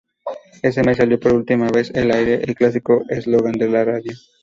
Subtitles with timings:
[0.63, 4.13] Ese mes salió por última vez al aire el clásico eslogan de la radio.